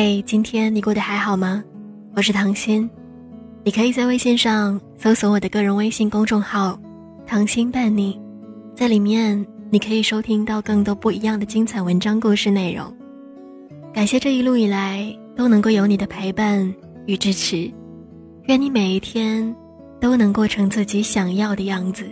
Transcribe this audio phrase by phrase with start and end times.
[0.00, 1.60] 嗨，今天你过得还好吗？
[2.14, 2.88] 我是唐心，
[3.64, 6.78] 你可以在微信上搜索我的个人微信公众号
[7.26, 8.16] “唐心伴你”，
[8.76, 12.96] 在里面你可以收听到更多不一样的精彩文章、故事内容。
[13.92, 16.72] 感谢这一路以来都能够有你的陪伴
[17.06, 17.68] 与支持，
[18.44, 19.52] 愿你每一天
[20.00, 22.04] 都能过成自己想要的样子。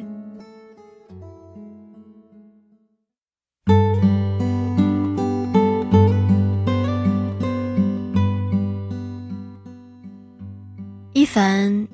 [11.37, 11.87] 凡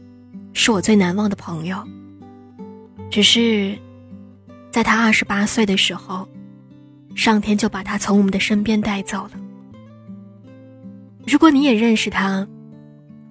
[0.53, 1.77] 是我最难忘的朋友，
[3.11, 3.77] 只是
[4.71, 6.29] 在他二十八岁的时候，
[7.17, 9.31] 上天就把他从我们的身边带走了。
[11.27, 12.47] 如果你也认识他，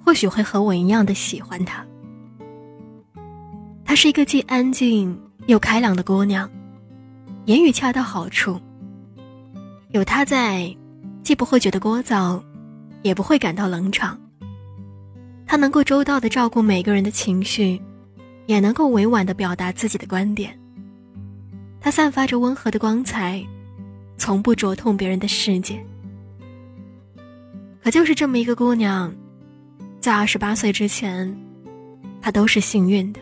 [0.03, 1.81] 或许会和我一样的喜欢他。
[3.85, 5.17] 她是一个既安静
[5.47, 6.49] 又开朗的姑娘，
[7.45, 8.59] 言语恰到好处。
[9.91, 10.75] 有她在，
[11.23, 12.43] 既不会觉得聒噪，
[13.01, 14.19] 也不会感到冷场。
[15.51, 17.77] 她能够周到的照顾每个人的情绪，
[18.45, 20.57] 也能够委婉的表达自己的观点。
[21.81, 23.45] 她散发着温和的光彩，
[24.15, 25.77] 从不灼痛别人的世界。
[27.83, 29.13] 可就是这么一个姑娘，
[29.99, 31.37] 在二十八岁之前，
[32.21, 33.19] 她都是幸运的。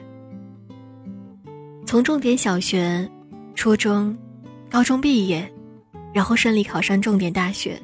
[1.84, 3.10] 从重点小学、
[3.56, 4.16] 初中、
[4.70, 5.52] 高中毕业，
[6.14, 7.82] 然后顺利考上重点大学，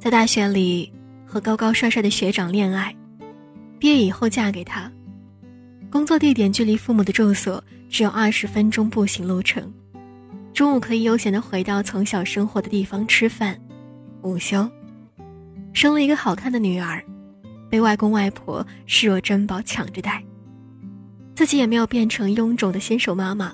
[0.00, 0.92] 在大学里
[1.24, 2.92] 和高高帅帅的学长恋爱，
[3.84, 4.90] 毕业以后嫁给他，
[5.90, 9.70] 工作地点距离父母的住所只有二十分钟步行路程，
[10.54, 13.60] 中午可以悠闲的回到从小生活的地方吃饭，
[14.22, 14.66] 午休。
[15.74, 17.04] 生了一个好看的女儿，
[17.68, 20.24] 被外公外婆视若珍宝抢着带。
[21.34, 23.52] 自己也没有变成臃肿的新手妈妈，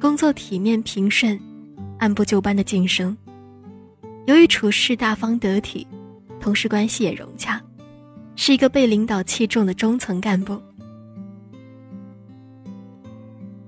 [0.00, 1.36] 工作体面平顺，
[1.98, 3.18] 按部就班的晋升。
[4.26, 5.84] 由于处事大方得体，
[6.38, 7.60] 同事关系也融洽，
[8.40, 10.62] 是一个被领导器重的中层干部。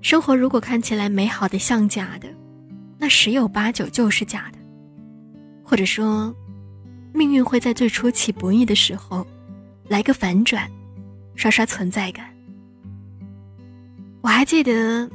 [0.00, 2.28] 生活如果看起来美好的像假的，
[2.97, 4.59] 那十有八九就是假的，
[5.64, 6.34] 或者说。
[7.12, 9.26] 命运会在最初起不易的时候，
[9.88, 10.70] 来个反转，
[11.34, 12.25] 刷刷存在感。
[14.20, 15.10] 我还记得，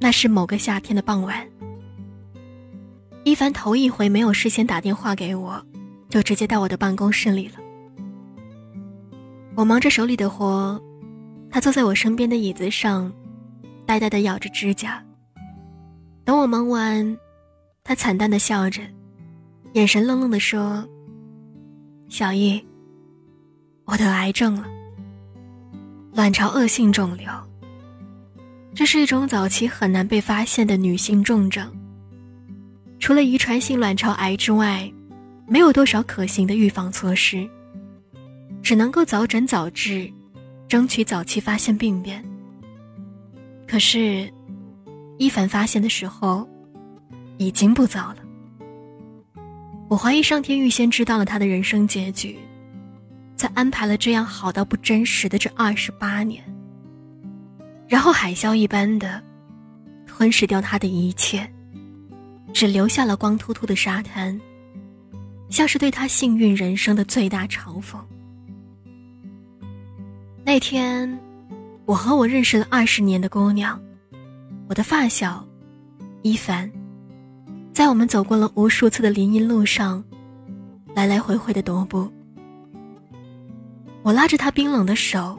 [0.00, 1.46] 那是某个夏天的傍晚，
[3.22, 5.62] 一凡头一回没有事先打电话给我，
[6.08, 7.65] 就直接到我的办公室里了。
[9.56, 10.78] 我忙着手里的活，
[11.50, 13.10] 他坐在我身边的椅子上，
[13.86, 15.02] 呆呆的咬着指甲。
[16.26, 17.16] 等我忙完，
[17.82, 18.82] 他惨淡的笑着，
[19.72, 20.86] 眼神愣愣的说。
[22.10, 22.62] 小易，
[23.86, 24.66] 我得癌症了，
[26.12, 27.26] 卵巢恶性肿瘤。
[28.74, 31.66] 这是一种早期很难被发现的女性重症。
[33.00, 34.92] 除了遗传性卵巢癌之外，
[35.48, 37.48] 没有多少可行的预防措施，
[38.66, 40.12] 只能够早诊早治，
[40.66, 42.20] 争取早期发现病变。
[43.64, 44.28] 可是，
[45.18, 46.44] 一凡发现的时候，
[47.38, 48.16] 已经不早了。
[49.86, 52.36] 我怀疑上天预先知道了他的人生结局，
[53.36, 56.42] 在安排了这样好到不真实的这二十八年，
[57.86, 59.22] 然后海啸一般的
[60.08, 61.48] 吞噬掉他的一切，
[62.52, 64.40] 只留下了光秃秃的沙滩，
[65.50, 67.96] 像是对他幸运人生的最大嘲讽。
[70.46, 71.18] 那天，
[71.86, 73.82] 我和我认识了二十年的姑娘，
[74.68, 75.44] 我的发小，
[76.22, 76.70] 一凡。
[77.72, 80.02] 在我们走过了无数次的林荫路上，
[80.94, 82.08] 来来回回的踱步，
[84.04, 85.36] 我拉着他冰冷的手，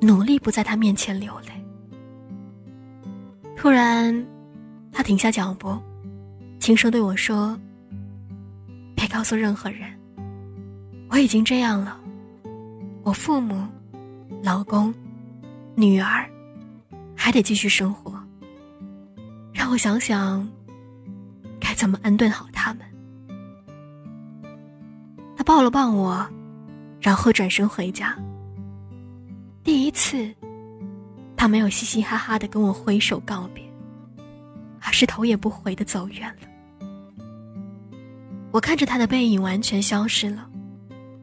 [0.00, 1.52] 努力不在他面前流泪。
[3.56, 4.26] 突然，
[4.90, 5.78] 他停下脚步，
[6.58, 7.56] 轻声对我说
[8.96, 9.88] ：“别告诉任何人，
[11.08, 11.96] 我已经这样了。
[13.04, 13.64] 我父母、
[14.40, 14.94] 老公、
[15.74, 16.30] 女儿，
[17.16, 18.14] 还得继续生活。
[19.52, 20.48] 让我想想。”
[21.64, 22.84] 该怎么安顿好他们？
[25.36, 26.28] 他抱了抱我，
[27.00, 28.16] 然后转身回家。
[29.62, 30.28] 第一次，
[31.36, 33.64] 他没有嘻嘻哈哈的跟我挥手告别，
[34.80, 36.86] 而是头也不回的走远了。
[38.50, 40.46] 我看着他的背影完全消失了，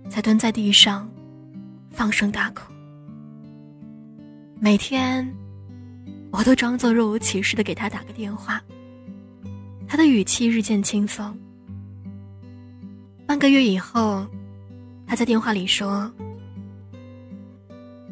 [0.10, 1.08] 才蹲在地上，
[1.92, 2.62] 放声大哭。
[4.62, 5.26] 每天，
[6.32, 8.62] 我都装作若无其事的给他打个电话。
[9.88, 11.34] 他的语气日渐轻松。
[13.26, 14.28] 半个月以后，
[15.08, 16.12] 他在电话里说：“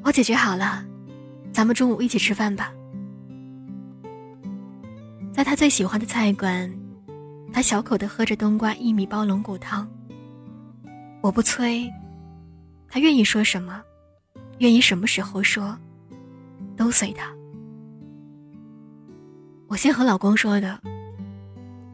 [0.04, 0.86] 我解决好了，
[1.52, 2.72] 咱们中午一起吃饭吧。”
[5.34, 6.74] 在他最喜欢的菜馆，
[7.52, 9.86] 他小口的喝着冬瓜薏米煲龙骨汤，
[11.22, 11.92] 我不催，
[12.88, 13.84] 他愿意说什么，
[14.60, 15.78] 愿意什么时候说，
[16.78, 17.30] 都随他。
[19.68, 20.80] 我先和老公说的，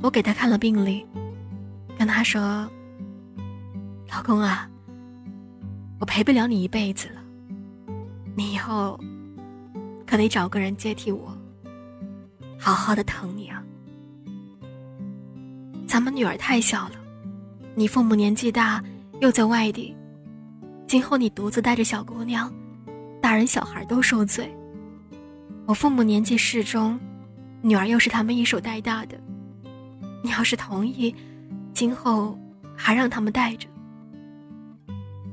[0.02, 1.04] 我给他看了病历，
[1.98, 2.70] 跟他说
[4.12, 4.70] ：“老公啊，
[6.00, 7.24] 我陪不了你一辈子了，
[8.36, 9.00] 你以后
[10.06, 11.36] 可得找个人接替我，
[12.60, 13.64] 好好的疼你啊。
[15.88, 16.96] 咱们女儿太小了，
[17.74, 18.84] 你父母年纪大，
[19.20, 19.96] 又在外地，
[20.88, 22.54] 今后你独自带着小姑娘，
[23.20, 24.56] 大人小孩都受罪。
[25.66, 27.00] 我父母年纪适中。”
[27.66, 29.18] 女儿又是他们一手带大的，
[30.22, 31.16] 你要是同意，
[31.74, 32.38] 今后
[32.76, 33.70] 还让他们带着。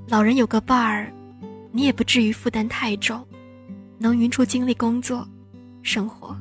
[0.06, 1.12] 老人有个伴儿，
[1.72, 3.26] 你也不至于负担太重，
[3.98, 5.26] 能匀出精力工作、
[5.82, 6.36] 生活。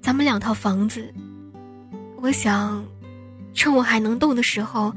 [0.00, 1.14] 咱们两套房子，
[2.16, 2.84] 我想，
[3.54, 4.92] 趁我还能动的时候，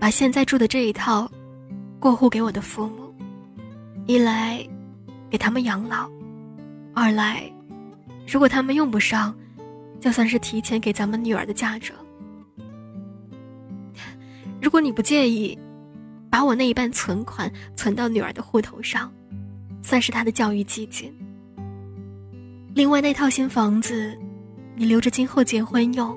[0.00, 1.30] 把现在住的这一套
[2.00, 3.14] 过户给我的父母，
[4.06, 4.66] 一来
[5.28, 6.10] 给他们养老，
[6.94, 7.50] 二来。
[8.26, 9.34] 如果他们用不上，
[10.00, 11.98] 就算是提前给咱们女儿的嫁妆。
[14.60, 15.58] 如果你不介意，
[16.30, 19.12] 把我那一半存款存到女儿的户头上，
[19.82, 21.12] 算是她的教育基金。
[22.74, 24.16] 另外那套新房子，
[24.76, 26.16] 你留着今后结婚用。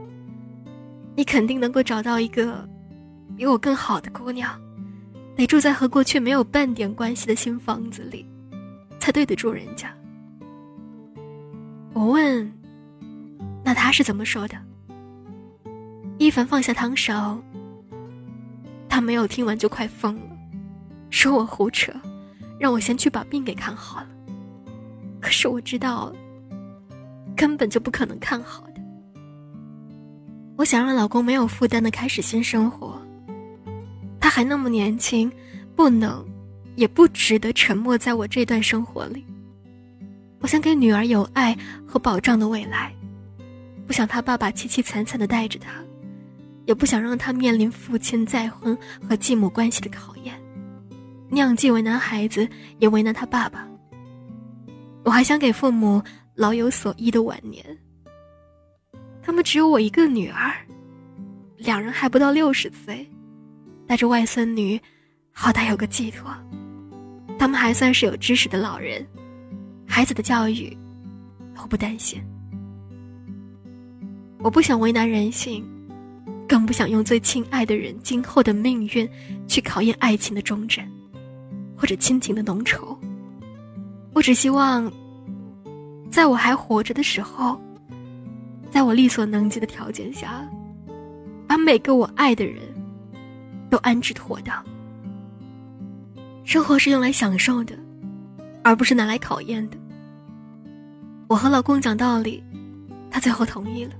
[1.15, 2.67] 你肯定能够找到一个
[3.35, 4.59] 比我更好的姑娘，
[5.35, 8.25] 得住在和过去没有半点关系的新房子里，
[8.99, 9.93] 才对得住人家。
[11.95, 12.51] 我问
[13.63, 14.57] ：“那他是怎么说的？”
[16.19, 17.41] 一凡放下汤勺，
[18.89, 20.37] 他没有听完就快疯了，
[21.09, 21.93] 说我胡扯，
[22.59, 24.09] 让我先去把病给看好了。
[25.21, 26.13] 可是我知道，
[27.33, 28.81] 根本就不可能看好的。
[30.57, 33.01] 我想让老公没有负担的开始新生活，
[34.19, 35.31] 他还那么年轻，
[35.77, 36.25] 不能，
[36.75, 39.25] 也不值得沉默在我这段生活里。
[40.39, 42.93] 我想给女儿有爱和保障的未来，
[43.87, 45.71] 不想她爸爸凄凄惨惨的带着她，
[46.65, 48.77] 也不想让她面临父亲再婚
[49.07, 50.39] 和继母关系的考验，
[51.29, 52.47] 那样既为难孩子，
[52.77, 53.67] 也为难他爸爸。
[55.03, 56.01] 我还想给父母
[56.35, 57.63] 老有所依的晚年。
[59.21, 60.53] 他们只有我一个女儿，
[61.57, 63.07] 两人还不到六十岁，
[63.87, 64.79] 带着外孙女，
[65.31, 66.31] 好歹有个寄托。
[67.39, 69.05] 他们还算是有知识的老人。
[69.95, 70.77] 孩子的教育，
[71.55, 72.21] 我不担心。
[74.39, 75.65] 我不想为难人性，
[76.49, 79.09] 更不想用最亲爱的人今后的命运
[79.47, 80.85] 去考验爱情的忠贞，
[81.77, 82.97] 或者亲情的浓稠。
[84.11, 84.91] 我只希望，
[86.11, 87.57] 在我还活着的时候，
[88.69, 90.45] 在我力所能及的条件下，
[91.47, 92.63] 把每个我爱的人
[93.69, 94.61] 都安置妥当。
[96.43, 97.79] 生活是用来享受的，
[98.61, 99.77] 而不是拿来考验的。
[101.27, 102.43] 我和老公讲道理，
[103.09, 103.91] 他最后同意了。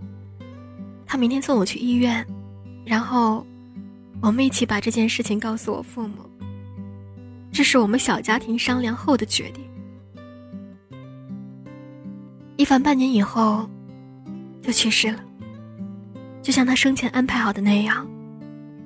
[1.07, 2.25] 他明天送我去医院，
[2.85, 3.45] 然后
[4.21, 6.17] 我们一起把这件事情告诉我父母。
[7.51, 9.63] 这是我们小家庭商量后的决定。
[12.57, 13.69] 一凡半年以后
[14.61, 15.19] 就去世了，
[16.41, 18.07] 就像他生前安排好的那样，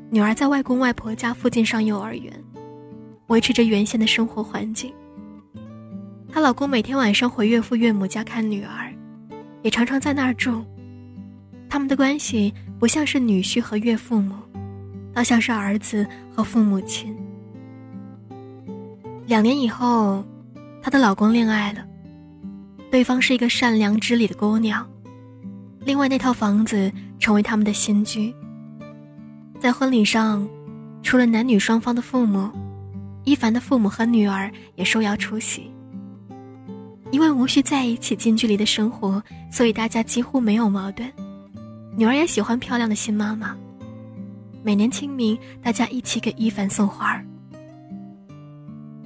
[0.09, 2.31] 女儿在外公外婆家附近上幼儿园，
[3.27, 4.93] 维持着原先的生活环境。
[6.31, 8.93] 她老公每天晚上回岳父岳母家看女儿，
[9.63, 10.63] 也常常在那儿住。
[11.67, 14.35] 他们的关系不像是女婿和岳父母，
[15.13, 17.15] 倒像是儿子和父母亲。
[19.25, 20.23] 两年以后，
[20.81, 21.83] 她的老公恋爱了，
[22.91, 24.87] 对方是一个善良知礼的姑娘。
[25.81, 28.33] 另外那套房子成为他们的新居。
[29.59, 30.47] 在婚礼上，
[31.01, 32.49] 除了男女双方的父母，
[33.23, 35.71] 一凡的父母和女儿也受邀出席。
[37.11, 41.11] 因为无需在一起近距离的生活，所以大家几乎没有矛盾。
[41.97, 43.57] 女儿也喜欢漂亮的新妈妈。
[44.61, 47.25] 每年清明，大家一起给一凡送花儿。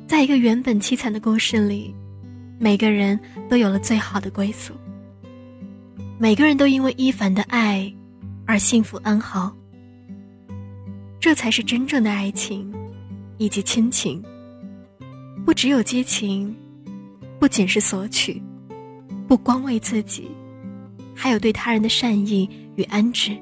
[0.05, 1.95] 在一个原本凄惨的故事里，
[2.59, 3.19] 每个人
[3.49, 4.73] 都有了最好的归宿。
[6.19, 7.91] 每个人都因为一凡的爱
[8.45, 9.55] 而幸福安好。
[11.19, 12.71] 这才是真正的爱情，
[13.37, 14.21] 以及亲情。
[15.45, 16.53] 不只有激情。
[17.43, 18.41] 不仅是索取
[19.27, 20.31] 不光为自己
[21.13, 23.37] 还有对他人的善意与安置。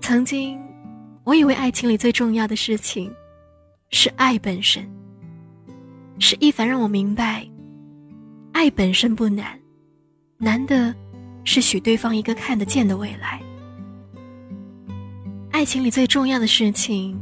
[0.00, 0.60] 曾经
[1.22, 3.08] 我以为爱情里最重要的事情
[3.90, 4.84] 是爱本身
[6.18, 7.48] 是一凡让我明白
[8.50, 9.56] 爱本身不难
[10.36, 10.92] 难的
[11.44, 13.40] 是许对方一个看得见的未来。
[15.52, 17.16] 爱情里最重要的事情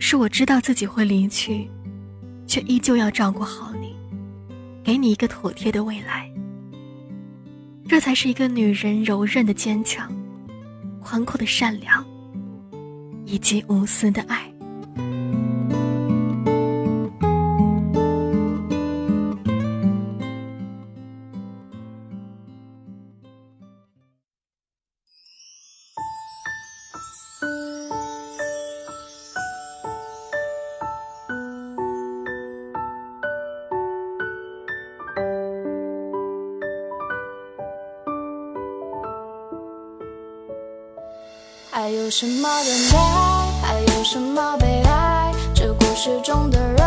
[0.00, 1.70] 是我知道自己会离去
[2.44, 3.91] 却依旧要照顾好你。
[4.84, 6.30] 给你一个妥帖的未来。
[7.88, 10.10] 这才是一个女人柔韧的坚强
[11.00, 12.04] 宽阔的善良
[13.26, 14.51] 以及无私的爱。
[42.14, 42.98] 什么等待
[43.62, 46.81] 还有什么悲哀这故事中的人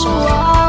[0.00, 0.59] 是我